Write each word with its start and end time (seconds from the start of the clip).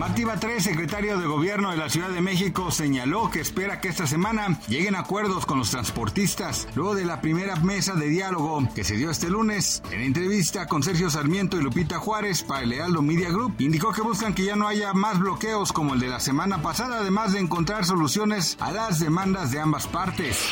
Martí 0.00 0.24
Batres, 0.24 0.64
secretario 0.64 1.18
de 1.18 1.26
Gobierno 1.26 1.70
de 1.70 1.76
la 1.76 1.90
Ciudad 1.90 2.08
de 2.08 2.22
México, 2.22 2.70
señaló 2.70 3.30
que 3.30 3.40
espera 3.40 3.82
que 3.82 3.88
esta 3.88 4.06
semana 4.06 4.58
lleguen 4.66 4.94
acuerdos 4.94 5.44
con 5.44 5.58
los 5.58 5.70
transportistas 5.70 6.66
luego 6.74 6.94
de 6.94 7.04
la 7.04 7.20
primera 7.20 7.56
mesa 7.56 7.94
de 7.94 8.08
diálogo 8.08 8.66
que 8.74 8.82
se 8.82 8.96
dio 8.96 9.10
este 9.10 9.28
lunes. 9.28 9.82
En 9.90 10.00
entrevista 10.00 10.66
con 10.68 10.82
Sergio 10.82 11.10
Sarmiento 11.10 11.58
y 11.58 11.62
Lupita 11.62 11.98
Juárez 11.98 12.42
para 12.42 12.62
el 12.62 12.70
Lealdo 12.70 13.02
Media 13.02 13.28
Group, 13.28 13.56
indicó 13.58 13.92
que 13.92 14.00
buscan 14.00 14.32
que 14.32 14.46
ya 14.46 14.56
no 14.56 14.66
haya 14.66 14.94
más 14.94 15.18
bloqueos 15.18 15.70
como 15.70 15.92
el 15.92 16.00
de 16.00 16.08
la 16.08 16.18
semana 16.18 16.62
pasada, 16.62 17.00
además 17.00 17.34
de 17.34 17.40
encontrar 17.40 17.84
soluciones 17.84 18.56
a 18.58 18.72
las 18.72 19.00
demandas 19.00 19.50
de 19.50 19.60
ambas 19.60 19.86
partes. 19.86 20.48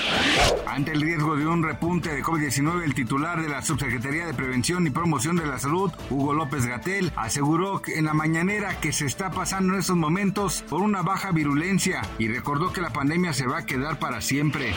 Ante 0.67 0.93
el 0.93 1.01
riesgo 1.01 1.37
de 1.37 1.47
un 1.47 1.63
repunte 1.63 2.15
de 2.15 2.23
COVID-19, 2.23 2.83
el 2.83 2.93
titular 2.93 3.41
de 3.41 3.49
la 3.49 3.63
Subsecretaría 3.63 4.27
de 4.27 4.35
Prevención 4.35 4.87
y 4.87 4.91
Promoción 4.91 5.37
de 5.37 5.47
la 5.47 5.59
Salud, 5.59 5.91
Hugo 6.11 6.35
López 6.35 6.67
Gatel, 6.67 7.15
aseguró 7.17 7.81
en 7.87 8.05
la 8.05 8.13
mañanera 8.13 8.79
que 8.79 8.93
se 8.93 9.07
está 9.07 9.31
pasando 9.39 9.75
en 9.75 9.79
estos 9.79 9.95
momentos 9.95 10.65
por 10.69 10.83
una 10.83 11.03
baja 11.03 11.31
virulencia 11.31 12.03
y 12.19 12.27
recordó 12.27 12.73
que 12.73 12.81
la 12.81 12.91
pandemia 12.91 13.33
se 13.33 13.47
va 13.47 13.59
a 13.59 13.67
quedar 13.67 14.01
para 14.01 14.21
siempre. 14.21 14.75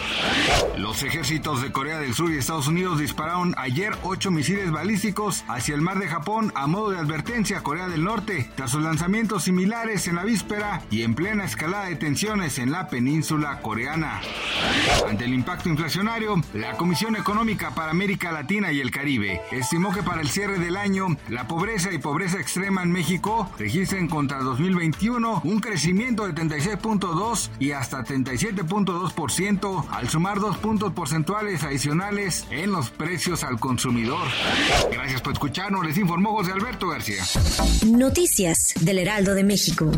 Los 0.78 1.02
ejércitos 1.02 1.64
de 1.64 1.72
Corea 1.72 1.98
del 1.98 2.14
Sur 2.14 2.32
y 2.32 2.38
Estados 2.38 2.68
Unidos 2.68 3.00
dispararon 3.00 3.56
ayer 3.58 3.92
ocho 4.04 4.30
misiles 4.30 4.70
balísticos 4.70 5.44
hacia 5.48 5.74
el 5.74 5.82
mar 5.82 5.98
de 5.98 6.08
Japón 6.08 6.52
a 6.54 6.68
modo 6.68 6.92
de 6.92 7.00
advertencia 7.00 7.58
a 7.58 7.64
Corea 7.64 7.88
del 7.88 8.04
Norte, 8.04 8.52
tras 8.56 8.70
sus 8.70 8.84
lanzamientos 8.84 9.46
similares 9.46 10.08
en 10.08 10.16
la 10.16 10.26
víspera 10.26 10.84
y 10.92 11.02
en 11.02 11.16
plena 11.16 11.44
escalada 11.44 11.86
de 11.86 11.96
tensiones 11.96 12.60
en 12.60 12.72
la 12.72 12.88
península 12.88 13.62
coreana. 13.64 14.22
Ante 15.10 15.26
el 15.26 15.34
impacto 15.34 15.70
inflacionario, 15.70 16.40
la 16.54 16.78
Comisión 16.78 17.16
Económica 17.16 17.72
para 17.74 17.90
América 17.90 18.32
Latina 18.32 18.72
y 18.72 18.80
el 18.80 18.92
Caribe 18.92 19.42
estimó 19.50 19.92
que 19.92 20.04
para 20.04 20.22
el 20.22 20.30
cierre 20.30 20.60
del 20.60 20.78
año, 20.78 21.08
la 21.30 21.48
pobreza 21.48 21.92
y 21.92 21.98
pobreza 21.98 22.40
extrema 22.40 22.84
en 22.84 22.92
México 22.92 23.50
registren 23.58 24.08
contra 24.08 24.40
2021 24.52 25.42
un 25.44 25.60
crecimiento 25.60 26.28
de 26.28 26.34
36.2 26.34 27.50
y 27.60 27.72
hasta 27.72 28.04
37.2% 28.04 29.86
al 29.90 30.10
sumar 30.10 30.40
dos 30.40 30.58
puntos 30.58 30.94
porcentuales 30.94 31.64
adicionales 31.64 32.46
en 32.52 32.72
los 32.72 32.90
precios 32.90 33.44
al 33.44 33.60
consumidor. 33.60 34.28
Gracias 34.92 35.22
por 35.22 35.34
escucharnos, 35.34 35.86
les 35.86 35.98
informó 35.98 36.32
José 36.32 36.52
Alberto 36.52 36.90
García. 36.90 37.24
Noticias 37.86 38.74
del 38.82 39.00
Heraldo 39.00 39.34
de 39.36 39.44
México. 39.44 39.92